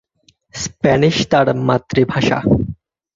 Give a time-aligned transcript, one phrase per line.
[0.53, 2.39] Spanish তাঁর মাতৃভাষা।